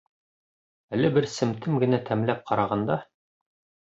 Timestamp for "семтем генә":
1.33-1.99